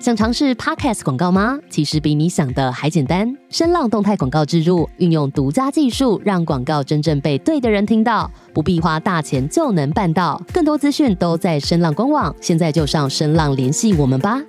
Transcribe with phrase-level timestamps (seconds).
[0.00, 1.58] 想尝试 Podcast 广告吗？
[1.68, 3.36] 其实比你想的还简单。
[3.50, 10.42] 声浪动态广告植入，运用独家技术，让广告真正被对的人听到，不必花大钱就能办到。
[10.54, 14.40] 更多资讯都在声浪官网，现在就上声浪联系我们吧。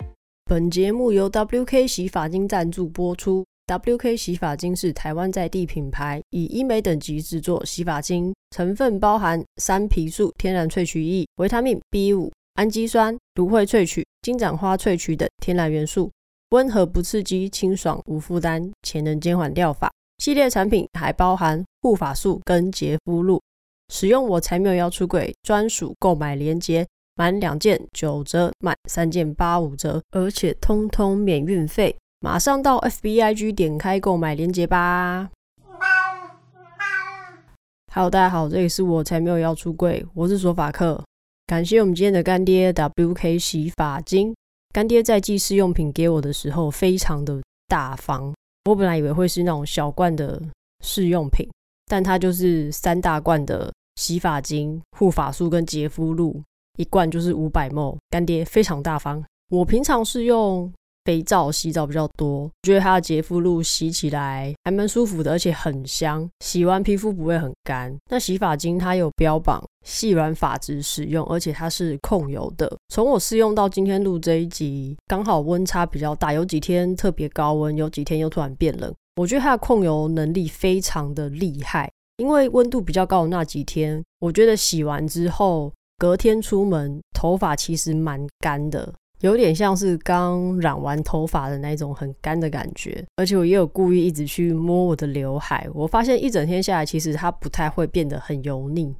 [0.46, 3.44] 本节目由 WK 洗发精赞助播出。
[3.68, 12.32] WK 洗发精是台湾在地品牌，以医美等级制作洗发精，成分包含山皮素天然萃取液、维他命 B 五。
[12.62, 16.12] 氨基酸、芦荟萃取、金盏花萃取等天然元素，
[16.52, 19.92] 温和不刺激，清爽无负担，且能减缓掉发。
[20.20, 23.42] 系列产品还包含护发素跟洁肤露。
[23.92, 26.86] 使用我才没有要出柜专属购买链接，
[27.16, 31.98] 满两件九折，满三件八五折，而且通通免运费。
[32.20, 35.32] 马上到 FBIG 点开购买链接吧。
[37.92, 41.04] Hello，大家好，这里是我才没有要出柜，我是索法克。
[41.52, 44.34] 感谢我们今天的干爹 WK 洗发精。
[44.72, 48.34] 干爹在寄试用品给我的时候非常的大方。
[48.70, 50.42] 我本来以为会是那种小罐的
[50.82, 51.46] 试用品，
[51.88, 56.42] 但它就是三大罐的洗发精、护发素跟洁肤露，
[56.78, 57.98] 一罐就是五百 ml。
[58.10, 59.22] 干爹非常大方。
[59.50, 60.72] 我平常是用。
[61.04, 67.92] 肥皂洗澡比较多，觉得它的洁肤露洗起来还蛮舒服的，而且很香，洗完皮肤不会很干。
[68.12, 72.72] 那洗发精它有标榜细软发质使用，而且它是控油的。
[72.90, 78.94] 从我试用到今天录这一集，刚好温差比较大，有几天特别高温，有几天又突然变冷。
[79.16, 88.94] 我觉得它的控油能力非常的厉害，因为温度比较高的那几天，我觉得洗完之后隔天出门头发其实蛮干的。
[89.20, 98.96] 有点像是刚染完头发的那种很干的感觉，而且我也有故意一直去摸我的刘海，我发现一整天下来，其实它不太会变得很油腻。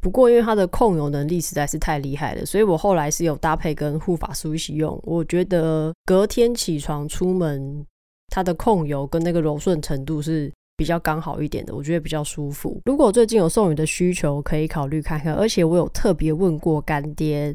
[0.00, 4.98] 不过因为它的控油能力实在是太厉害了，所以我后来是有搭配跟护发素一起用。
[5.02, 7.84] 我觉得隔天起床出门，
[8.28, 12.80] 它的控油跟那个柔顺程度是比较刚好一点的，我觉得比较舒服。
[12.84, 15.34] 如果最近有送礼的需求，可以考虑看看。
[15.34, 17.54] 而且我有特别问过干爹。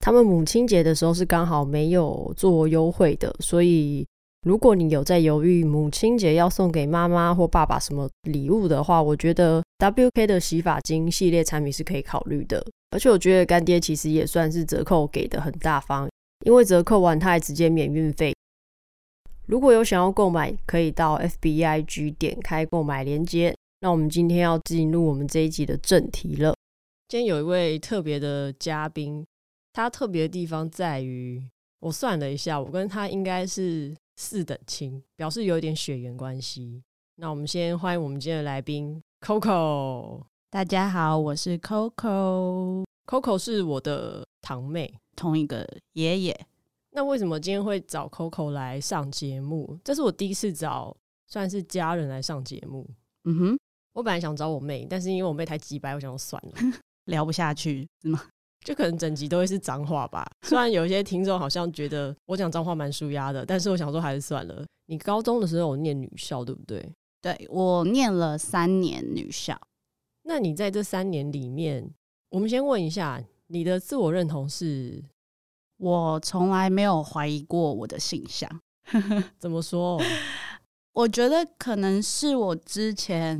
[0.00, 4.06] 他们母亲节的时候是刚好没有做优惠的，所以
[4.44, 12.62] 如果你有在犹豫母亲节要送给妈妈或爸爸什么礼物的话，我觉得 WK 的洗发精系列产品是可以考虑的。
[12.90, 16.06] 而且我觉得干爹其实也算是折扣给的很大方，
[16.44, 18.34] 因为折扣完他还直接免运费。
[19.46, 23.54] 如果有想要购买，可以到 FBIG 点开购买链接。
[23.80, 26.54] 那我们今天要进入我们这一集的正题了。
[27.08, 29.24] 今天有一位特别的嘉宾。
[29.72, 31.42] 他特别的地方在于，
[31.80, 36.82] 我算了一下，我跟他应该是四等亲，表示有一点血缘关系。
[37.16, 40.22] 那我们先欢迎我们今天的来宾 Coco。
[40.50, 42.84] 大家好，我是 Coco。
[43.06, 46.46] Coco 是我的堂妹，同一个爷爷。
[46.90, 49.78] 那为什么今天会找 Coco 来上节目？
[49.82, 52.88] 这是我第一次找算是家人来上节目。
[53.24, 53.58] 嗯哼，
[53.94, 56.52] 我本来想找我妹，但是因为我妹太急白，我想说算了，
[57.06, 58.22] 聊不下去是吗？
[58.64, 60.26] 就可能整集都会是脏话吧。
[60.42, 64.64] 虽然有一些听众好像觉得我讲脏话蛮舒压的，但是我想说还是算了。
[64.86, 66.92] 你高中的时候有念女校对不对？
[67.20, 69.58] 对，我念了三年女校。
[70.22, 71.88] 那你在这三年里面，
[72.30, 75.04] 我们先问一下你的自我认同是？
[75.76, 78.48] 我从来没有怀疑过我的性向。
[79.38, 80.00] 怎么说？
[80.92, 83.38] 我觉得可能是我之前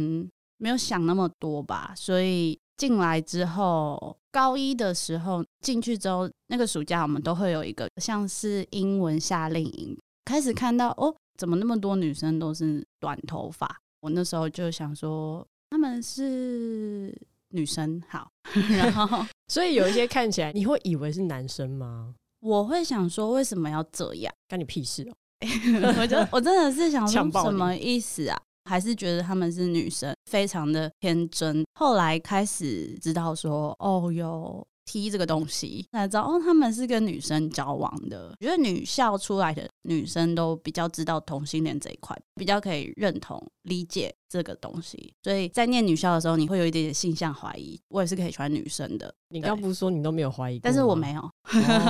[0.59, 2.59] 没有想那么多吧，所以。
[2.77, 13.81] 进来之后，高一的时候进去之后，那个暑假我们都会有一个像是英文夏令营，开始看到哦，怎么那么多女生都是短头发？
[14.01, 17.17] 我那时候就想说，他们是
[17.51, 18.31] 女生好，
[18.71, 22.15] 然 后所以有一些看起来你会以为是男生吗？
[22.41, 24.35] 我会想说，为什么要这样？
[24.49, 25.15] 干你屁事哦！
[26.01, 28.39] 我就我真的是想说，什么意思啊？
[28.65, 31.65] 还是觉得他们是女生，非常的天真。
[31.75, 34.67] 后来开始知道说，哦哟。
[34.87, 38.37] T 这个东西，才知道哦，他们是跟女生交往的。
[38.39, 45.15] 我觉得女校出来的女生都比较知道同性恋这一块，比较可以认同理解这个东西。
[45.23, 47.81] 所以在念女校的时候，你会有一点点性向怀疑。
[47.89, 49.13] 我也是可以喜欢女生的。
[49.31, 50.59] 你刚不是说你都没有怀疑？
[50.59, 51.23] 但是我没有。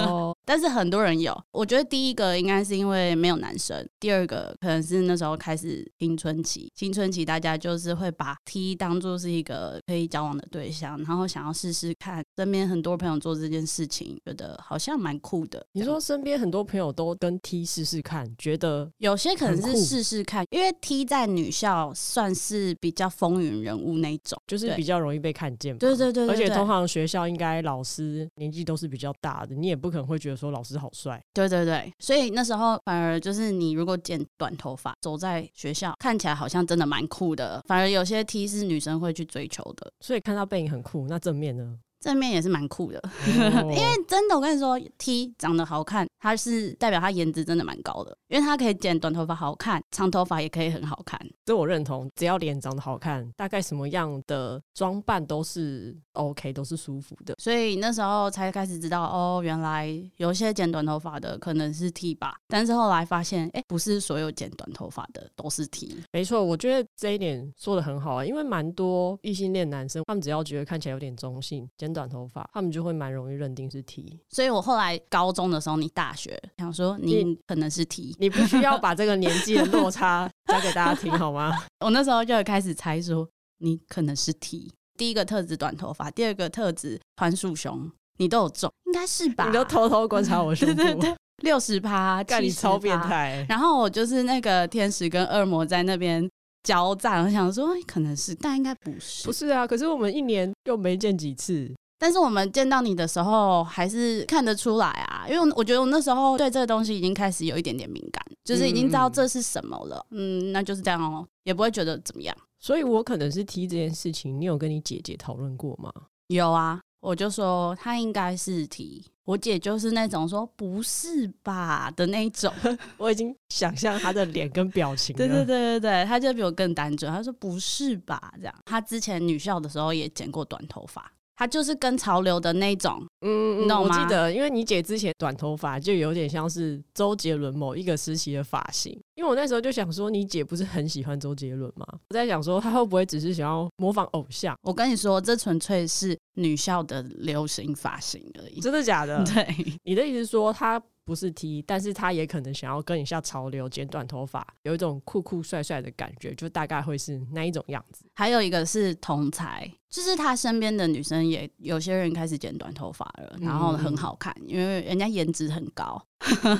[0.07, 1.37] 哦、但是很多人有。
[1.51, 6.71] 我觉得第一个应该是因为没有男生，第二个可能是那时候开始青春期。
[6.77, 12.85] 青春期大家就是会把 T 当做是一个可以交往的对象，然后想要试试看身边很。
[12.85, 15.67] 多朋友做这件事情，觉得好像蛮酷的。
[15.73, 25.75] 你说身边很多朋友都跟 T 试试看，觉得有些可能是试试看，因为 T 在女校算是比较风云人物那种，就是比较容易被看见。
[25.79, 31.23] 对对对，对，对，对，而且通常学校应该老师年纪都是比较大的，你也不可能会觉得说老师好帅。
[31.33, 37.63] 对对对，所以那时候反而就是你如果剪短头发，走在学校看起来好像真的蛮酷的。
[37.67, 41.07] 反而有些 T 是女生会去追求的，所以看到背影很酷。
[41.09, 41.79] 那正面呢？
[42.05, 51.19] 正面也是蛮酷的， 因为真的，我跟你说，T 长得好看，他是代表他颜值真的蛮高的，因为他可以剪短头发好看，长头发也可以很好看。
[51.47, 57.35] 这我认同，只要脸长得好看，大概什么样的装扮都是 OK，都是舒服的。
[57.39, 62.37] 所以那时候才开始知道，哦，原来有些剪短头发的可能是 T 吧。
[62.47, 65.97] 但是后来发现，哎，不是所有剪短头发的都是 T。
[66.13, 74.21] 没错，我觉得这一点说的很好啊，因为蛮多异性恋男生，他们只要觉得看起来有点中性，剪短头发，他们就会蛮容易认定是 T。
[74.29, 81.53] 所以我后来高中的时候，你大学想说你可能是 T，你，你不需要把这个年纪的落差 讲给大家听好吗？
[81.81, 83.27] 我那时候就开始猜说
[83.61, 84.71] 你可能是 T。
[84.99, 89.47] 第一个特质短头发，第二个特质宽束胸，你都有中，应该是吧？
[89.47, 93.47] 你都偷偷观察我胸部， 对对对，六十趴，干你超变态。
[93.49, 96.29] 然后我就是那个天使跟恶魔在那边。
[96.67, 99.27] 交战，我想说可能是，但应该不是。
[99.27, 101.71] 不是啊，可是我们一年又没见几次。
[101.99, 105.27] 但是我们见到你的时候，还是看得出来啊。
[105.29, 110.05] 因为我觉得我那时候对这个东西已经开始有一点点敏感，就是已经知道这是什么了。
[110.11, 112.37] 嗯，嗯，那就是这样哦，也不会觉得怎么样。
[112.59, 115.93] 所以我可能是 T 这件事情，你有跟你姐姐讨论过吗？
[116.29, 116.81] 有啊。
[117.01, 122.51] 我就说她应该是 T，我姐就是那种说不是吧的那种，
[122.97, 125.19] 我已经想象她的脸跟表情了。
[125.19, 128.55] 对对对对对，她就比我更单纯，她说不是吧这样。
[128.65, 131.13] 她之前女校的时候也剪过短头发。
[131.37, 133.89] 他就是跟潮流的那种，嗯，你懂吗？
[133.89, 138.93] 我记得，因为你姐之前短头发就有点像是周杰伦某一个时期的发型。
[139.17, 141.87] 因为我那时候就想说，你姐不是很喜欢周杰伦吗？
[142.09, 144.57] 我在想说，她会不会只是想要模仿偶像？
[144.63, 148.61] 我跟你说，这纯粹是女校的流行发型而已。
[148.61, 149.23] 真的假的？
[149.27, 149.47] 对，
[149.85, 150.81] 你的意思是说她？
[151.05, 158.05] 不是 T，但是他也可能想要跟一下潮流，剪短头发，有一种酷酷帅帅的感觉，就大概会是那一种样子。
[158.15, 166.03] 还有一个是同才，就是他身边的女生也有些人开始剪短头发了，然后很好看，嗯、因为人家颜值很高。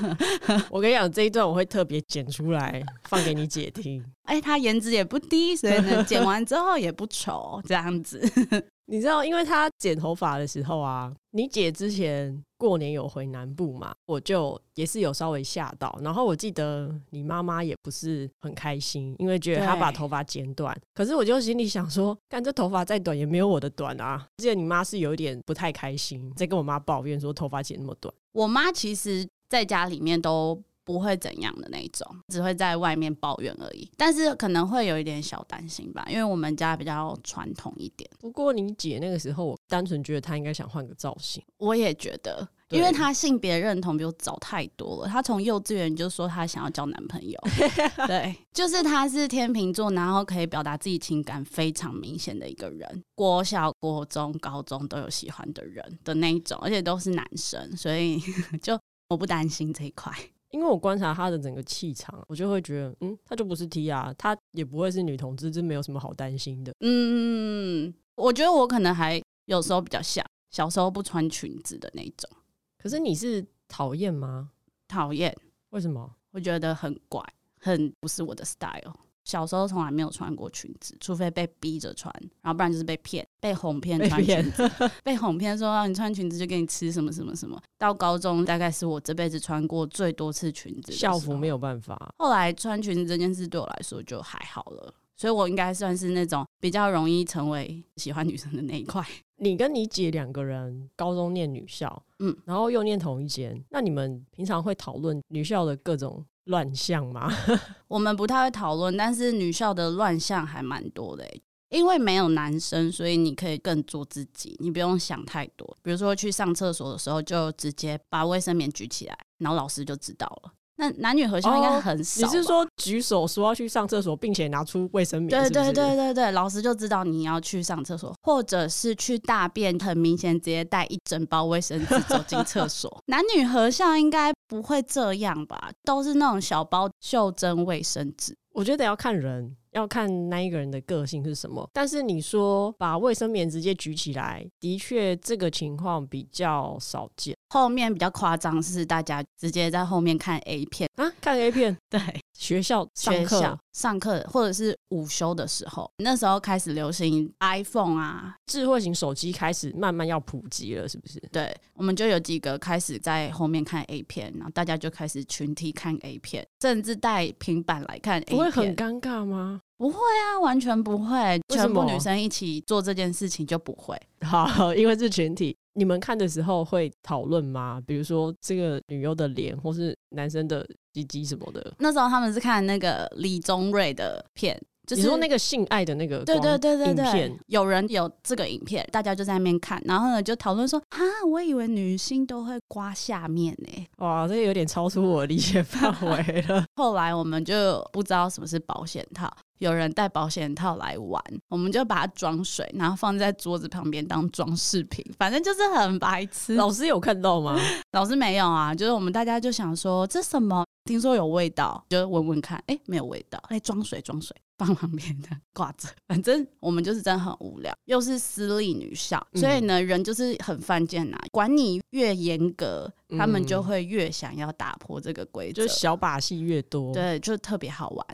[0.71, 4.05] 我跟你讲，这一段我会特别剪出来放给你姐听。
[4.25, 8.21] 哎、欸，他颜值也不低，所以呢，剪完之后也不丑，这样子。
[8.87, 15.99] 你知道，因为他剪头发的时候啊，你姐之前过年有回南部嘛，我就也是有稍微吓到。
[16.03, 20.75] 然后我记得你妈妈也不是很开心，因为觉得她把头发剪短。
[20.95, 24.27] 可是我就心里想说，干这头发再短也没有我的短啊。
[24.39, 28.13] 记得你妈是有一点不太开心，在跟我妈抱怨说头发剪那么短。
[28.33, 30.59] 我妈其实在家里面都。
[30.85, 33.91] 不会怎样的那一种，只会在外面抱怨而已。
[33.97, 38.09] 但是可能会有一点小担心吧，因为我们家比较传统一点。
[38.19, 41.43] 不过你姐那个时候，我单纯觉得她应该想换个造型。
[41.59, 45.09] 我也觉得，因为她性别认同比我早太多了。
[45.09, 47.39] 她从幼稚园就说她想要交男朋友，
[48.07, 53.03] 对，就是她是天秤座，然后可以表达自己情感非常明显的一个人。
[53.15, 58.21] 国小、国中、高中都有喜欢的人的那一种，而且都是男生，所以
[58.61, 58.79] 就
[59.09, 60.13] 我不担心这一块。
[60.55, 66.73] 因为我观察他的整个气场，我就会觉得，嗯，他就不是 T 啊，他也不会是女同志，这没有什么好担心的。
[66.79, 72.31] 嗯，我觉得我可能还有时候比较像小时候不穿裙子的那种。
[72.79, 74.53] 可是你是讨厌吗？
[74.87, 75.37] 讨厌。
[75.71, 76.09] 为什么？
[76.31, 77.21] 我觉得很怪，
[77.59, 78.95] 很不是我的 style。
[79.25, 84.71] 小时候从来没有穿过裙子，除非被逼着穿，然后不然就是被骗，被哄骗穿裙子，
[85.03, 87.61] 被哄骗说让你穿裙子就给你吃什么什么什么。
[87.79, 92.15] 到高中大概是我这辈子穿过最多次裙子，校服没有办法。
[92.19, 99.05] 后来穿裙子这件事对我来说就还好了，所以我应该算是那种比较容易成为喜欢女生的那一块。
[99.39, 107.31] 你跟你姐两个人高中念女校，嗯，然后又念同一间，那你们平常会讨论女校的各种乱象吗？
[107.89, 111.27] 我们不太会讨论，但是女校的乱象还蛮多的。
[111.71, 115.77] 因为没有男生，所以你可以更做自己，你不用想太多。
[115.83, 120.53] 比如说去上厕所的时候，就直接把卫生棉举起来，然后老师就知道了。
[120.77, 122.27] 那男女合校应该很少。
[122.27, 125.29] 哦，你是说举手说要去上厕所，并且拿出卫生棉？
[125.29, 132.99] 对对对对对，老师就知道你要去上厕所，或者是去大便，很明显直接带一整包卫生纸走进厕所。
[133.07, 135.71] 男女合校应该不会这样吧？
[135.85, 138.37] 都是那种小包袖珍卫生纸。
[138.53, 139.57] 我觉得要看人。
[139.75, 147.37] 要看那一个人的个性是什么，但是你说把卫生棉直接举起来，的确这个情况比较少见。
[147.51, 150.89] 后面比较夸张是大家直接在后面看 A 片。
[150.97, 152.01] 啊，看 A 片，对，
[152.33, 153.59] 学校上课？
[153.73, 161.19] 上课或者是午休的时候，那时候开始流行 iPhone 啊，智慧型手机开始慢慢要普及了，是不是？
[161.33, 169.61] 对，我们就有几个开始在后面看 A 片，然后大家就开始群体看 A 片，甚至带平板来看 A 片，不会很尴尬吗？
[169.77, 174.01] 不会啊，完全不会，全部女生一起做这件事情就不会。
[174.23, 175.57] 好，因为是群体。
[175.77, 177.83] 你们看的时候会讨论吗？
[177.85, 181.75] 比如说这个女优的脸，或是男生的鸡鸡什么的。
[181.79, 190.99] 那时候他们是看那个李宗瑞的片，就是你说那个性爱的那个对对对对对影片，有人有这个影片，大家就在那边看，然后呢就讨论说啊，
[191.31, 193.89] 我以为女星都会刮下面呢、欸。
[193.99, 196.65] 哇，这个有点超出我的理解范围了。
[196.77, 199.31] 后来我们就不知道什么是保险套。
[199.59, 206.57] 有人带保险套来玩，我们就把它装水，然后放在桌子旁边当装饰品，反正就是很白痴。
[206.57, 207.59] 老师有看到吗？
[207.93, 210.65] 老师没有啊，就是我们大家就想说这什么？
[210.85, 215.89] 听说有味道，就闻闻看，哎、欸，没有味道，哎，装水装水，放旁边的 挂着。
[216.07, 221.19] 反正我们就是真的很无聊，又是私立女校，所以呢，人就是很犯贱呐。
[221.31, 228.07] 管你越严格，他们就会越想要打破这个规则，就是小把戏越多，对，就特别好玩。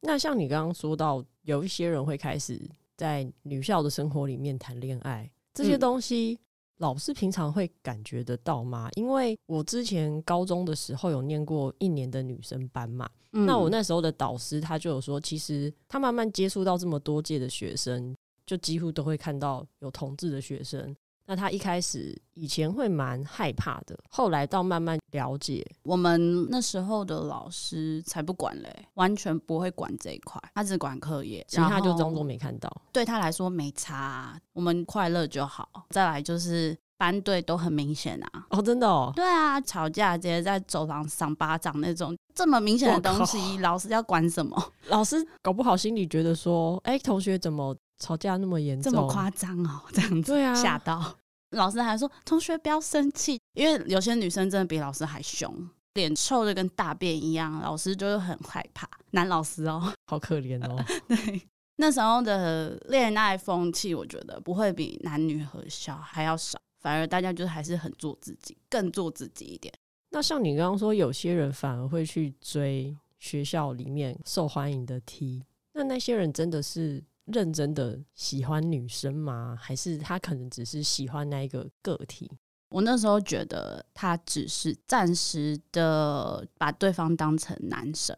[0.00, 2.60] 那像你刚刚说到，有一些人会开始
[2.96, 6.38] 在女校的生活里面谈恋爱，这些东西
[6.78, 8.88] 老师平常会感觉得到吗？
[8.94, 18.14] 因为我之前高中的时候有念过一年的女生班嘛，那我那时候的导师他就有说，其实他慢慢接触到这么多届的学生，
[18.46, 20.94] 就几乎都会看到有同志的学生。
[21.30, 32.74] 那他一开始以前会蛮害怕的，后来到慢慢了解，我们那时候的老师才不管嘞，完全不会管这一块，他只管课业，其他就装作没看到。
[32.90, 35.68] 对他来说没差啊，我们快乐就好。
[35.90, 44.56] 再来就是班队都很明显啊，哦，真的哦，对啊，吵架直接在走廊赏巴掌那种，这么明显的东西，老师要管什么？
[44.88, 47.76] 老师搞不好心里觉得说，哎，同学怎么？
[47.98, 49.82] 吵架那么严重，这么夸张哦？
[49.92, 51.16] 这样子，吓到
[51.52, 55.52] 老师还说同学不要生气，因为有些女生真的比老师还凶，
[55.94, 58.88] 脸臭的跟大便一样，老师就是很害怕。
[59.12, 60.84] 男老师哦， 好可怜哦。
[61.08, 61.42] 对，
[61.76, 69.72] 那时候的恋爱风气，我觉得不会比男女合校还要少，反而大家就还是很做自己，更做自己一点。
[70.10, 77.02] 那像你刚刚说，有些人反而会去追学校里面受欢迎的 T，那那些人真的是？
[77.32, 79.56] 认真的喜欢女生吗？
[79.60, 82.30] 还是他可能只是喜欢那一个个体？
[82.70, 88.14] 我那时候觉得他只是暂时的把对方当成男生。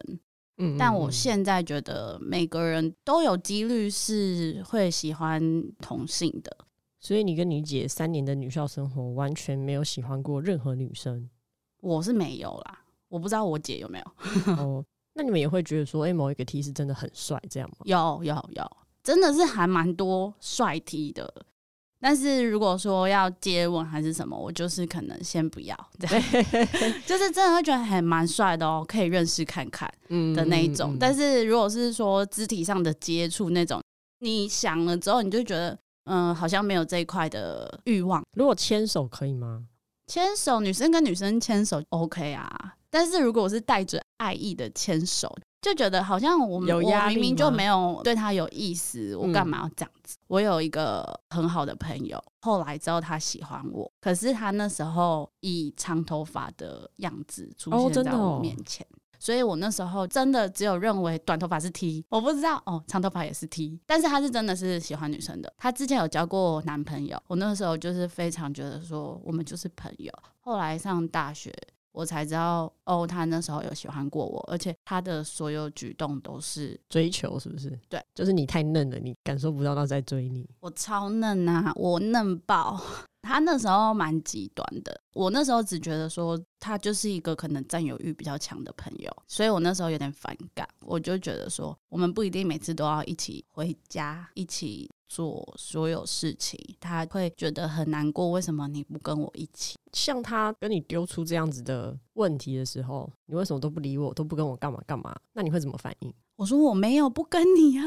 [0.57, 5.41] 嗯，但我现在觉得每个人都有几率是会喜欢
[5.79, 6.57] 同性的。
[6.99, 11.29] 所以你跟你姐三年的女校生活，完全没有喜欢过任何女生？
[11.79, 14.53] 我是没有啦，我不知道我姐有没有。
[14.53, 17.77] 哦，那你们也会觉得说，哎，某一个 T 是真的很帅，这样吗？
[17.85, 18.71] 有，有，有。
[19.03, 21.33] 真的是还蛮多帅 T 的，
[21.99, 26.07] 但是如果说要接吻还是什么，我就是可能先不要，对，
[27.05, 29.91] 就是真的会觉得还蛮帅的哦，可以认识看看
[30.35, 30.97] 的那一种。
[30.99, 33.81] 但是如果是说肢体上的接触那种，
[34.19, 38.23] 你想了之后，你就觉得嗯，好像没有这一块的欲望。
[38.37, 39.65] 如果牵手可以吗？
[40.07, 45.35] 牵手，女生跟女生牵手 OK 啊，但是如果我是带着爱意的牵手。
[45.61, 50.17] 就觉得好像我们我明明就没有对他有意思，我干嘛要这样子？
[50.17, 50.25] 嗯。
[50.27, 65.53] 我有一个很好的朋友，后来知道他喜欢我，可是他那时候以长头发的样子出现在我面前，哦，所以我那时候真的只有认为短头发是 T，我不知道哦，长头发也是 T，但是他是真的是喜欢女生的。
[65.59, 70.11] 他之前有交过男朋友，我那时候就是非常觉得说我们就是朋友。
[70.39, 71.53] 后来上大学。
[71.91, 77.77] 我才知道哦，他那时候有喜欢过我，而且他的所有举动都是追求，是不是？
[77.89, 80.49] 对，就是你太嫩了，你感受不到他在追你。
[80.59, 82.81] 我超嫩啊，我嫩爆。
[83.23, 90.67] 他那时候蛮极端的，我那时候只觉得说他就是一个可能占有欲比较强的朋友，所以我那时候有点反感。
[90.79, 96.57] 我就觉得说，我们不一定每次都要一起回家，一起做所有事情。
[96.79, 99.77] 他会觉得很难过，为什么你不跟我一起？
[99.91, 105.13] 像他跟你丢出这样子的问题的时候，你为什么都不理我，都不跟我干嘛干嘛？
[105.33, 106.13] 那你会怎么反应？
[106.41, 107.85] 我说我没有不跟你啊，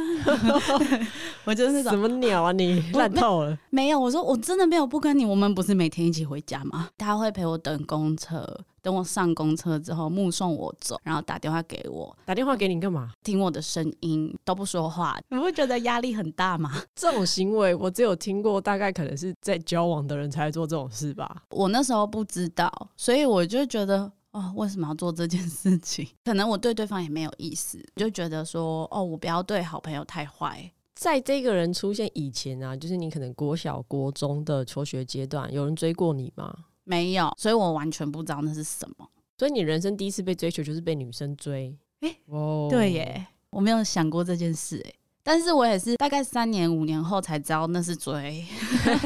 [1.44, 3.58] 我就是那种什么鸟啊你烂透了。
[3.70, 6.88] 没有，我说我真的没有不跟你，我们不是每天一起回家吗？
[6.96, 8.46] 他会陪我等公车，
[8.80, 12.16] 等我上公车之后目送我走，然后打电话给我。
[12.24, 13.10] 打电话给你干嘛？
[13.24, 16.80] 听我的声音都不说话，你不会觉得压力很大吗？
[16.94, 21.42] 这种行为我只有听过，大概可能是在交往的人才做这种事吧。
[21.50, 24.12] 我那时候不知道，所以我就觉得。
[24.34, 26.06] 哦，为什么要做这件事情？
[26.26, 30.68] 可能我对对方也没有意思，就觉得说，哦，我不要对好朋友太坏。
[30.96, 36.52] 在这个人出现以前啊，就是你可能国小、国中的求学阶段，有人追过你吗？
[36.82, 39.08] 没有，所以我完全不知道那是什么。
[39.38, 41.76] 所以你人生第一次被追求就是被女生追？
[42.00, 48.44] 哎、欸，哦，对耶，我没有想过这件事，哎，但是我也是大概三年、五年后才知道那是追。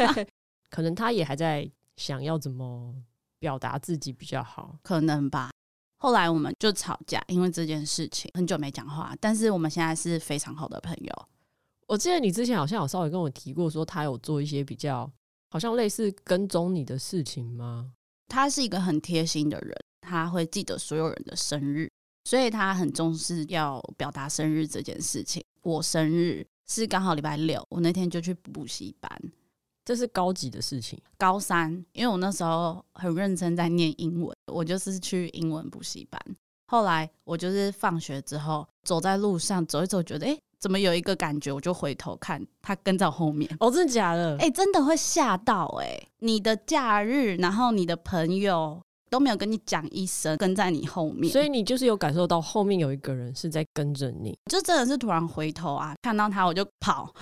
[0.71, 2.95] 可能他也还在想要怎么
[3.39, 5.51] 表达自己比较好，可能吧。
[6.01, 11.29] 后来我们就吵架，因为这件事情很久没讲话，但是我们现在是非常好的朋友。
[11.87, 15.11] 我记得你之前好像有稍微跟我提过，说他有做一些比较
[15.51, 17.93] 好像类似跟踪你的事情吗？
[18.29, 21.91] 他是一个很贴心的人，他会记得所有人的生日，
[22.25, 25.43] 所以他很重视要表达生日这件事情。
[25.63, 29.11] 我生日是刚好礼拜六，我那天就去补习班，
[29.89, 31.01] 这是高级的事情。
[31.17, 36.21] 高三，因为我那时候很认真在念英文，我就是去英文补习班。
[36.67, 40.31] 后来我就是放学之后走在路上走一走，觉得哎。
[40.33, 41.53] 诶怎么有一个感觉？
[41.53, 43.49] 我就回头看，他跟在我后面。
[43.61, 44.33] 哦，真的假的？
[44.39, 46.09] 哎、欸，真的会吓到哎、欸！
[46.19, 57.15] 你的假日，然后你的朋友都没有跟你讲一声，跟在你后面，所以你就是有感受到后面有一个人是在跟着你，就真的是突然回头啊，看到他我就跑。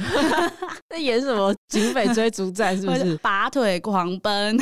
[0.96, 2.74] 在演什么警匪追逐战？
[2.74, 3.14] 是不是？
[3.18, 4.56] 拔腿狂奔，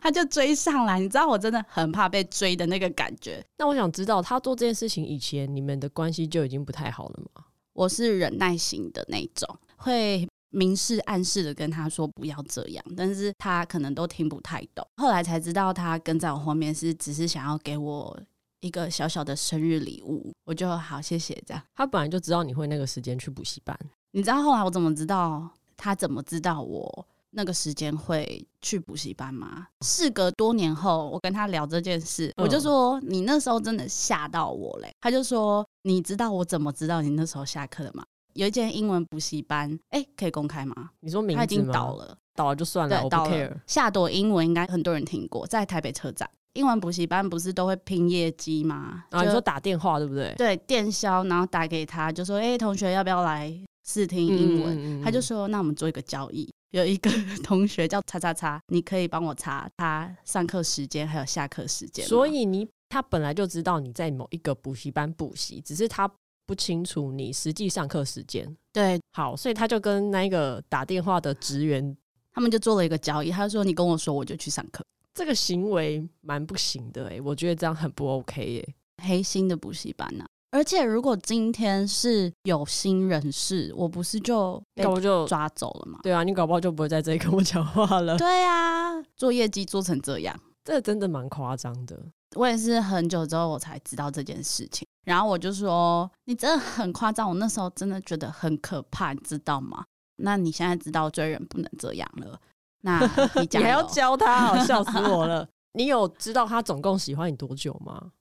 [0.00, 0.98] 他就追上来。
[0.98, 3.44] 你知道我真的很怕被追的那个感觉。
[3.58, 7.44] 那我想知道，他做这件事情以前，你们的关系就已经不太好了吗？
[7.74, 14.86] 我是忍耐型的那种，会明示暗示的跟他说不要这样，但是他可能都听不太懂。
[14.96, 18.18] 后来才知道他跟在我后面是只是想要给我
[18.60, 21.62] 一个小小的生日礼物，我就好谢谢这样。
[21.74, 23.78] 他本来就知道你会那个时间去补习班，
[24.12, 29.66] 你知道后来我怎么知道他怎么知道我那个时间会去补习班吗？
[29.80, 34.90] 事隔多年后，我跟他聊这件事，我就说你那时候真的吓到我嘞。
[35.00, 35.64] 他就说。
[35.86, 38.02] 你知道我怎么知道你那时候下课的吗？
[38.32, 40.88] 有一间英文补习班，哎、欸，可以公开吗？
[41.00, 41.40] 你说名字吗？
[41.40, 43.54] 他已经倒了，倒了就算了，我不 care。
[43.66, 46.26] 夏朵英文应该很多人听过，在台北车站。
[46.54, 49.04] 英文补习班不是都会拼业绩吗？
[49.10, 50.34] 啊，你说打电话对不对？
[50.38, 57.10] 对，电销，然后打给他，就说：“哎、欸，同学要不要来试听英文？”他就说：“那我们做一个交易，有一个
[57.44, 62.68] 同学叫叉叉叉，你可以帮我查他上课时间还有下课时间。”所以你。
[62.90, 66.08] 他本来就知道你在某一个补习班补习，只是他
[66.46, 68.56] 不清楚你实际上课时间。
[68.72, 71.96] 对，好，所以他就跟那个打电话的职员，
[72.30, 73.32] 他们就做了一个交易。
[73.32, 79.08] 他说：“你跟我说，我就去上课。”这个行为蛮不行的哎、欸，我觉得这样很不 OK 耶、欸。
[79.08, 80.28] 黑心的补习班呐、啊？
[80.54, 85.98] 而且如果今天是有心人士，我不是就被就抓走了吗？
[86.00, 88.16] 对啊，你搞不好就不会在这里跟我讲话了。
[88.16, 92.00] 对啊，做业绩做成这样，这真的蛮夸张的。
[92.36, 99.84] 我也是很久之后我才知道这件事情，然后我就说，你真的很夸张，我那时候真的觉得很可怕，你知道吗？
[100.22, 102.40] 那你现在知道追人不能这样了，
[102.82, 103.00] 那
[103.42, 105.48] 你，你还要教他，好笑死我了。
[105.74, 108.12] 你有知道他总共喜欢你多久吗？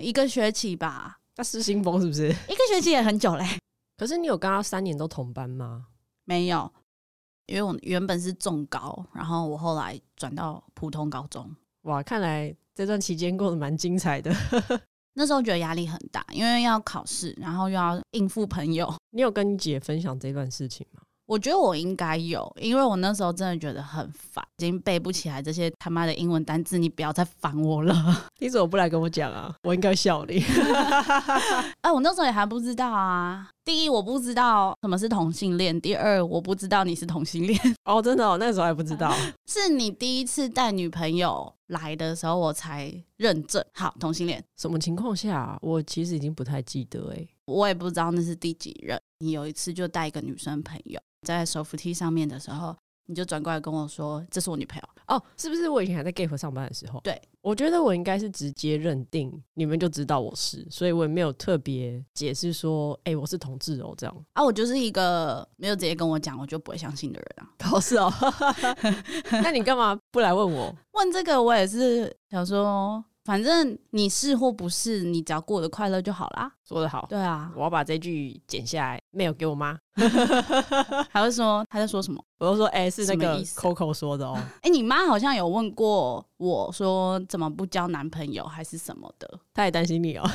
[0.00, 1.18] 一个学期吧。
[1.36, 2.28] 他失心疯是不是？
[2.28, 3.46] 一个学期也很久嘞。
[3.96, 5.86] 可是你有跟他三年都同班吗？
[6.24, 6.72] 没有，
[7.46, 11.54] 因为我原本是重高，然后我后来转到普通高中。
[11.82, 12.56] 哇，看来。
[12.76, 14.30] 这段期间过得蛮精彩的，
[15.16, 18.94] 那时候觉得压力很大，因为要考试，然后又要应付朋友。
[19.12, 21.00] 你有跟你姐分享这段事情吗？
[21.26, 27.94] 我觉得我应该有，因为我那时候真的觉得很烦，已经背不起来这些他妈的英文单字，你不要再烦我了。
[28.38, 29.52] 你怎么不来跟我讲啊？
[29.64, 30.38] 我应该笑你。
[31.80, 33.48] 哎， 我那时候也还不知道啊。
[33.64, 37.60] 第一，我不知道什么是同性恋；第二，我不知道你是同性恋。
[37.84, 39.12] 哦，真的哦，那时候还不知道。
[39.46, 43.64] 是你第一次带女朋友来的时候，我才认证。
[43.74, 44.40] 好，同性恋。
[44.56, 45.58] 什么情况下？
[45.60, 47.26] 我其实已经不太记得哎。
[47.46, 49.00] 我也不知道那是第几任。
[49.18, 51.00] 你有一次就带一个女生朋友。
[51.26, 52.74] 在手扶梯上面的时候，
[53.06, 57.00] 你就转过来跟我说：“这是我女朋友。”哦，是不是我以前还在 Gap 上班的时候？
[57.00, 67.72] 对，我觉得我应该是直接认定你们就知道我是，所以我也没有特别解释说：“哎、欸，我是同志哦。”这样啊，我就是一个没有直接跟我讲，我就不会相信的人啊。
[67.72, 68.12] 哦，是哦，
[69.42, 70.74] 那你干嘛不来问我？
[70.94, 73.04] 问这个我也是想说。
[73.26, 76.52] 反正你是或不是，你只要过得快乐就好啦。
[76.64, 79.76] 说得好，对啊，我要把这句剪下来，mail 给我妈。
[81.10, 82.22] 还会说他在说什么？
[82.38, 84.34] 我就说，哎、欸，是那个 Coco 说的哦。
[84.62, 90.28] 哎、欸，你妈好像有问过我说怎么不交男朋友还是什么的，她也担心你哦。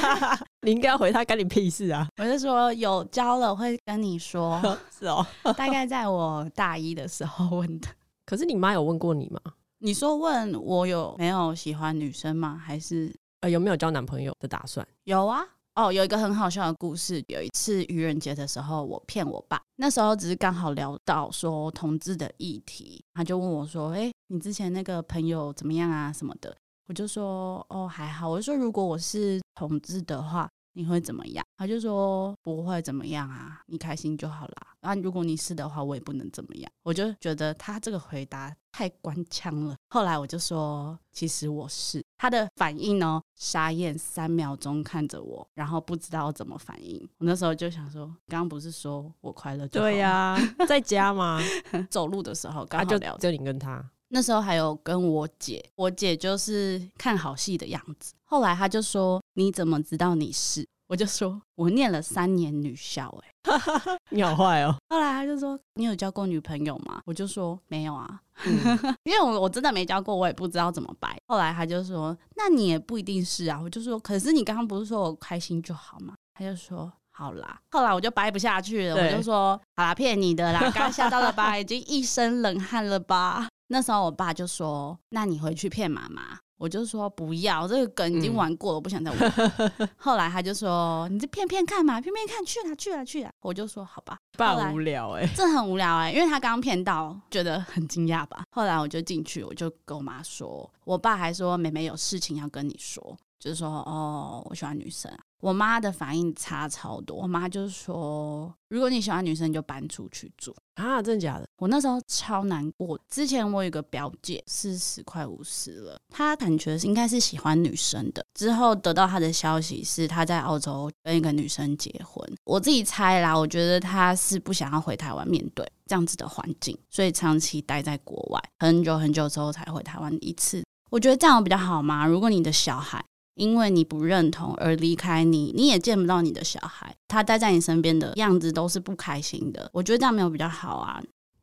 [0.60, 2.06] 你应该要回她，干你屁事啊！
[2.18, 4.60] 我就说有交了会跟你说，
[4.98, 5.24] 是哦，
[5.56, 7.88] 大概在我大一的时候问的。
[8.26, 9.40] 可是你妈有问过你吗？
[9.86, 12.60] 你说问我有没有喜欢女生吗？
[12.60, 14.84] 还是呃，有没有交男朋友的打算？
[15.04, 15.44] 有啊。
[15.76, 17.22] 哦，有一个很好笑的故事。
[17.28, 26.12] 有一次愚人节的时候，我骗我爸，那时候只是刚好聊到说同志的议题，他就问我说：“哎，你之前那个朋友怎么样啊？
[26.12, 26.56] 什么的？”
[26.88, 31.42] 我就说：“哦，还好。”我就说：“如果我是同志的话。”你会怎么样？
[31.56, 34.54] 他就说不会怎么样啊，你开心就好啦。
[34.80, 36.70] 啊，如果你是的话，我也不能怎么样。
[36.82, 39.74] 我就觉得他这个回答太官腔了。
[39.88, 42.04] 后来我就说，其实我是。
[42.18, 47.00] 他的反应呢，傻眼三秒钟看着我，然后不知道怎么反应。
[47.16, 49.86] 我那时候就想说，刚刚不是说我快乐就好？
[49.86, 51.40] 对呀、啊， 在家吗？
[51.88, 53.82] 走路的时候刚好聊、就你跟他。
[54.08, 58.14] 那时候还有跟我姐，我姐就是看好戏的样子。
[58.24, 63.12] 后来她就说：“你怎么知道你是？”我就说：“我念了三年女校。”
[63.44, 64.74] 哎，你好坏哦。
[64.88, 81.58] 后来她就说：“你有交过女朋友吗？”我就说：“没有啊， 嗯、因为我我真的没交过，我也不知道怎么掰。”后来她就说：“那你也不一定是啊。”我就说：“可是你刚刚不是说我开心就好吗？”她就说：“好啦。”后来我就掰不下去了，我就说：“好啦，骗你的啦，刚吓到了吧？
[81.58, 89.32] 已经一身冷汗了吧？”那时候我爸就说：“那你回去骗妈妈。”我就说：“不要，这个梗已经玩过了，我不想再玩。
[89.78, 98.44] 嗯 ”后来他就说：“你这骗骗看嘛，骗骗看，去啦去啦去啦。”我就说：“好吧。”爸无聊哎、欸，这很无聊哎、欸，因为他刚骗到，觉得很惊讶吧。
[98.50, 111.02] 后来我就进去，我就跟我妈说：“我爸还说妹妹有事情要跟你说，就是说哦，我喜欢女生。”我妈的反应差超多，我妈就是说，如果你喜欢女生，你就搬出去住啊！
[111.02, 111.46] 真的假的？
[111.58, 112.98] 我那时候超难过。
[113.08, 118.24] 之前我有个表姐四十快五十了，她感觉应该是喜欢女生的。
[118.34, 122.26] 之后得到她的消息是她在澳洲跟一个女生结婚。
[122.44, 130.64] 我自己猜啦，我觉得她是不想要回台湾面对这样子的环境，所以长期待在国外，很久很久之后才回台湾一次。
[130.90, 132.06] 我觉得这样比较好吗？
[132.06, 133.04] 如果你的小孩。
[133.36, 139.70] 因为你不认同而离开你，你也见不到你的小孩，他待在你身边的样子都是不开心的。
[139.72, 141.02] 我觉得这样没有比较好啊。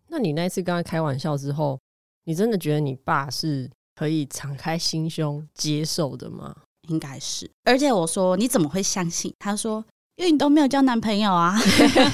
[0.10, 1.80] 那你那次跟他开玩笑之后，
[2.26, 6.56] 你真的觉得你爸是可以敞开心胸接受的吗？
[6.90, 7.50] 应该是。
[7.64, 9.34] 而且我说你怎么会相信？
[9.40, 11.56] 他说因为你都没有交男朋友啊。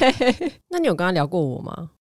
[0.70, 1.92] 那你有跟他聊过我吗？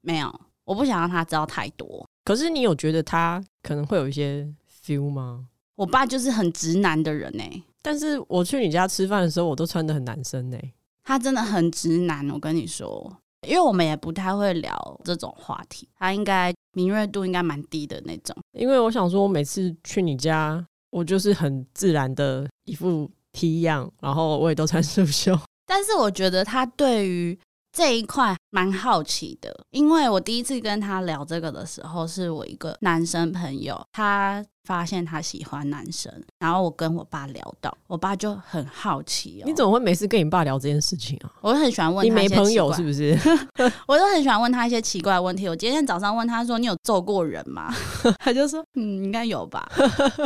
[0.00, 2.04] 没有，我不想让他知道太多。
[2.24, 4.46] 可是你有觉得他可能会有一些
[4.84, 5.46] feel 吗？
[5.78, 10.74] 我爸就是很直男的人呢、欸，但是我去你家吃饭的时候，我都穿的很男生呢、欸。
[11.04, 18.36] 他真的很直男，我跟你说，因为我们也不太会聊这种话题，他应该敏锐度应该蛮低的那种。
[18.58, 25.38] 因为我想说，我每次去你家，我就是很自然的一副 T 样，然后我也都穿 束胸。
[25.64, 27.38] 但是我觉得他对于
[27.70, 34.44] 这一块蛮好奇的，因为我第一次跟他聊这个的时候，是我一个男生朋友，他。
[34.64, 39.44] 发现他喜欢男生，然后我跟我爸聊到，我爸就很好奇哦。
[39.46, 41.32] 你怎么会没事跟你爸聊这件事情啊？
[41.40, 42.14] 我很喜欢问他。
[42.14, 43.18] 你没朋友是不是？
[43.88, 45.48] 我就很喜欢问他一些奇怪的问题。
[45.48, 47.74] 我今天早上问他说：“你有揍过人吗？”
[48.20, 49.66] 他就说：“嗯，应该有吧。”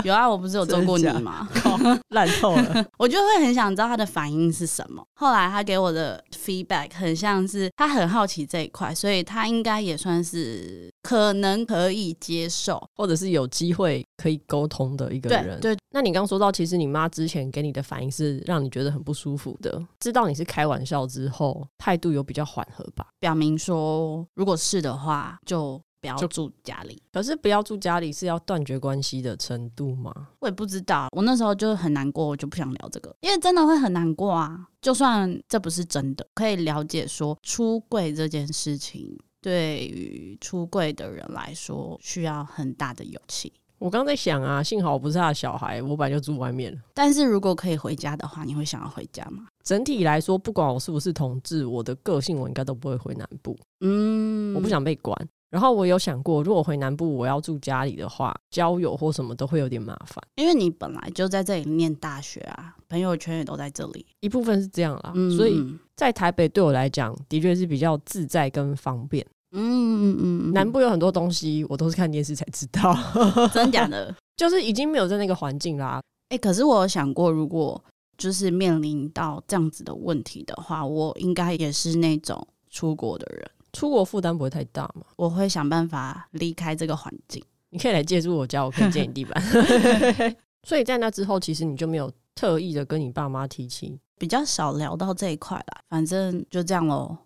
[0.03, 1.49] 有啊，我不是有揍过你吗？
[2.09, 2.85] 烂透了。
[2.99, 5.01] 我就会很想知道他的反应是什么。
[5.15, 14.38] 后来他给我的 feedback 很像是他很好奇这一块，所以他应该也算是可能可以接受，或者是有机会可以。
[14.46, 19.83] 沟通的一个人，对，对，那你刚说到，其实你妈之前给你的反应是让你觉得很不舒服的。
[20.01, 23.07] 知道你是开玩笑之后，态度有比较缓和吧？
[23.18, 27.01] 表明说，如果是的话，就不要住家里。
[27.12, 30.12] 可是不要住家里是要断绝关系的程度吗？
[30.41, 34.67] 我也不知道，我那时候就很难过，我就不想聊这个，因为真的会很难过啊。
[34.83, 43.53] 就算这不是真的，可以了解说出柜这件事情，对于出柜的人来说，需要很大的勇气。
[43.79, 46.79] 我刚在想啊，幸好我不是他的小孩，我本来就住外面了。
[46.95, 49.47] 但是如果可以回家的话，你会想要回家吗？
[49.65, 53.59] 整体来说，不管我是不是同志，我的个性我应该都不会回南部。
[53.81, 55.17] 嗯，我不想被管。
[55.53, 60.17] 然后我有想过，如果回南部我要住家里的话，交友或什么都会有点麻烦。
[60.37, 65.12] 因为你本来就在这里念大学啊，朋友圈也都在这里，一部分是这样啦。
[65.15, 65.62] 嗯，所以
[65.95, 69.23] 在台北对我来讲，的确是比较自在跟方便。
[69.55, 72.97] 嗯嗯嗯，南部有很多东西，我都是看电视才知道，
[73.53, 76.01] 真假的， 就是已经没有在那个环境啦。
[76.31, 77.79] 哎、欸，可是我有想过，如果
[78.17, 85.05] 就是面临到这样子的问题的话，我应该也是那种出国的人，出国负担不会太大嘛？
[85.17, 87.43] 我会想办法离开这个环境。
[87.71, 89.43] 你可以来借住我家，我可以借你地板。
[90.69, 95.81] 所以在那之后，其实你就没有特意的跟你爸妈提起，比较少聊到这一块啦。
[95.89, 97.17] 反正就这样喽。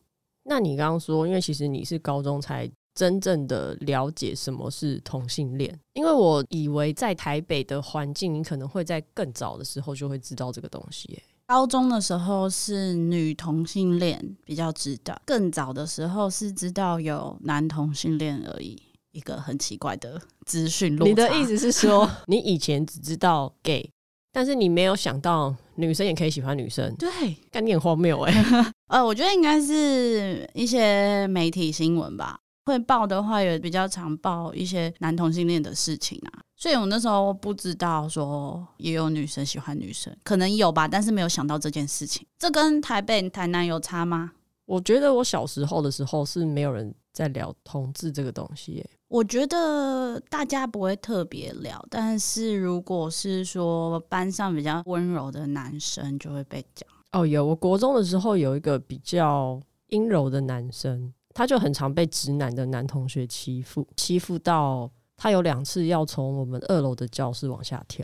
[0.45, 11.21] 那你刚刚说，因为其实你是高中才真正的了解什么是同性恋，因为我以为在台北的环境，你可能会在更早的时候就会知道这个东西。
[11.47, 18.77] 高中的时候是女同性恋比较知道，更早的时候是知道有男同性恋而已。
[19.13, 21.09] 一个很奇怪的资讯落差。
[21.09, 23.89] 你的意思是说， 你以前只知道 gay，
[24.31, 26.95] 但是你没有想到女生也可以喜欢女生？
[26.97, 27.11] 对，
[27.51, 28.45] 概念荒谬哎。
[28.89, 36.43] 呃，我觉得应该是一些媒体新闻吧，会报的话也比较常报一些男同性恋的事情啊。
[36.57, 42.27] 所以我那时候不知道说也有女生喜欢女生，可能有吧，但是没有想到这件事情。
[42.39, 44.33] 这跟台北、台南有差吗？
[44.65, 48.91] 我觉得我小时候的时候是没有人在聊同志这个东西耶。
[49.09, 56.89] 我觉得大家不会特别聊，但是如果是说班上比较温柔的男生就会被讲。
[57.13, 68.03] 哦，有，我国中的时候有一个比较阴柔的男生，他就很常被直男的男同学欺负，欺负到他有两次要从我们二楼的教室往下跳。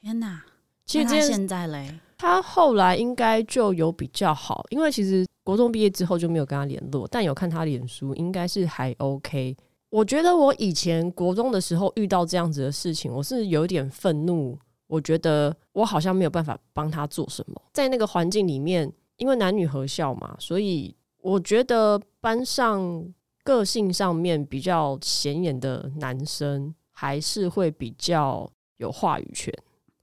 [0.00, 0.40] 天哪！
[0.86, 9.54] 其实他现在嘞，他后来应该就有比较好，因为其实国中毕业之后就没有跟他联络，但有看他脸书，应该是还 OK。
[9.90, 14.58] 我觉得我以前国中的时候遇到这样子的事情，我是有点愤怒。
[14.86, 23.12] 我觉得我好像没有办法帮他做什么，在那个环境里面，因为男女合校嘛，所以我觉得班上
[23.44, 29.52] 个性上面比较显眼的男生还是会比较有话语权。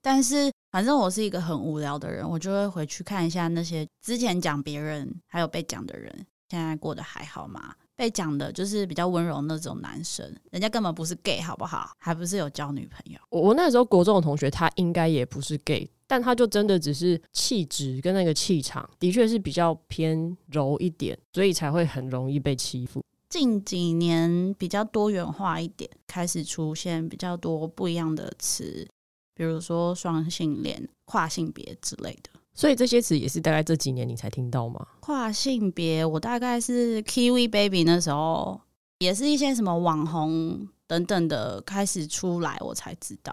[0.02, 7.76] 但是反正我是一个很无聊的人，我就会回去看一下那些之前讲别人还有被讲的人，现在过得还好吗？
[7.98, 11.92] 被讲的就是比较温柔那种男生，人家根本不是 gay，好不好？
[11.98, 13.20] 还不是有交女朋友。
[13.30, 23.02] 我我那时候国中的同学，他应该也不是 gay，但他就真的只是气质跟那个气场，的确是比较偏柔一点，所以才会很容易被欺负。
[23.30, 28.88] 近几年比较多元化一点，开始出现比较多不一样的词，
[29.34, 32.30] 比如说双性恋、跨性别之类的。
[32.58, 34.84] 所以这些词也是大概这几年你才听到吗？
[35.00, 38.60] 跨性别，我大概是 Kiwi Baby 那时候，
[38.98, 43.32] 也是一些什么网红等等的开始出来，我才知道。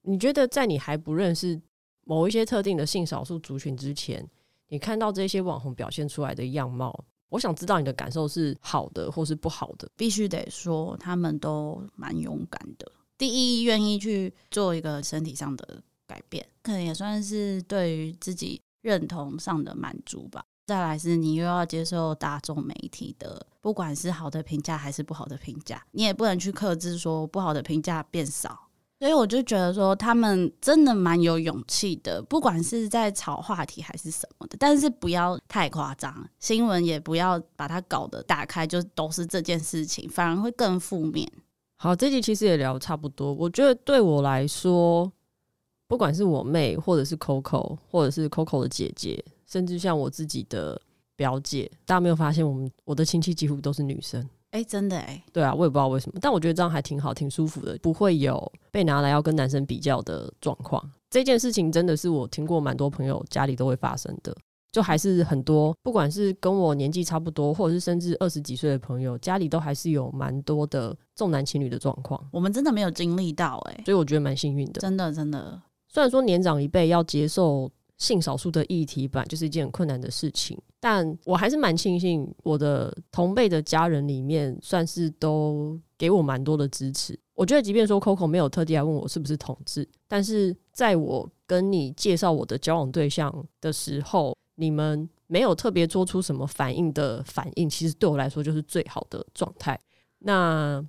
[0.00, 1.60] 你觉得在你还不认识
[2.04, 4.26] 某一些特定的性少数族群之前，
[4.68, 9.86] 你看到这些网红表现出来的样貌，我想知道你的感受是好的或是不好的？
[9.94, 15.82] 必须得说，他们都蛮勇敢的，第一愿意去做一个身体上的。
[16.06, 20.44] 改变可能也算是对于自己认同上的满足吧。
[20.66, 28.58] 再来是你又要接受大众媒体的，不管是好的评价还是不好的评价，你也不能去克制说不好的评价变少。
[28.98, 41.30] 所以我就觉得说他们真的蛮有勇气的，不管是在炒话题还是什么的，但是不要太夸张，新闻也不要把它搞得打开就都是这件事情，反而会更负面。
[41.76, 45.12] 好，这集其实也聊差不多，我觉得对我来说。
[45.86, 50.80] 不管是我妹，或者是 Coco，或者是 Coco 的姐姐，甚至像我自己的
[51.16, 54.22] 表姐，大家没有发现我们我的亲戚几乎都是女生？
[54.50, 60.88] 哎、欸，真的哎、欸，对啊，我也不知道为什么，但我觉得这样还挺好，挺舒服的，不会有被拿来要跟男生比较的状况。
[61.10, 64.32] 这件事情真的是我听过蛮多朋友家里都会发生的，
[64.70, 72.24] 就还是很多，不管是跟我年纪差不多，或者是甚至二十几岁的朋友，家里都还是有蛮多的重男轻女的状况。
[72.30, 75.60] 我们真的没有经历到哎、欸，所以我觉得蛮幸运的，真的真的。
[75.94, 87.16] 虽然说年长一辈要接受性少数的议题，本来就是一件很困难的事情，但我还是蛮庆幸我的同辈的家人里面，算是都给我蛮多的支持。
[87.32, 99.78] 我觉得，即便说 Coco 没有特地来问我是不是同志，但是在我跟你介绍我的交往对象的时候，你们没有特别做出什么反应的反应，其实对我来说就是最好的状态。
[100.18, 100.84] 那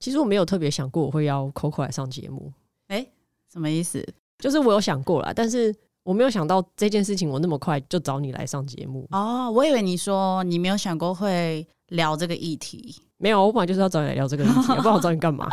[0.00, 2.52] 其实我没有特别想过我会邀 Coco 来上节目，
[2.88, 3.12] 诶，
[3.52, 4.04] 什么意思？
[4.44, 9.50] 就是我有想过啦，但是我没有想到这件事情，我那么快就找你来上节目哦。
[9.50, 15.48] 我以为你说你没有想过会聊这个议题，没有，我本来就是要找你来聊这个议题，我 不知道我找你干嘛，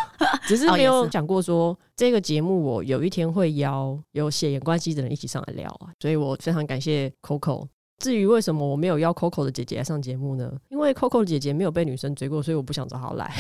[0.46, 7.66] 只是没有想过说这个节目我有一天会邀有血缘关系的人一起上来聊啊，所以我非常感谢 Coco。
[8.02, 10.52] 至于为什么我没有邀 Coco 的姐姐来上节目呢？
[10.70, 13.32] 因为 Coco 的姐姐没有被女生追过，所以我不想找她来。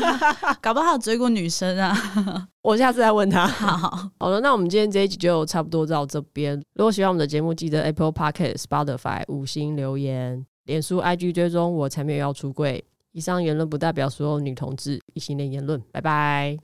[0.62, 1.94] 搞不好追过女生啊！
[2.62, 3.46] 我下次再问她。
[3.46, 6.56] 好，好了，那我们今天这一集就差不多到这边。
[6.74, 12.82] 如果喜欢我们的节目，记得 Apple Podcast、Spotify 五星留言，脸书 IG 追踪我才没有要出柜。
[13.12, 15.80] 以上言论不代表所有女同志异性恋言论。
[15.92, 16.58] 拜拜，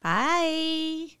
[0.00, 1.19] 拜。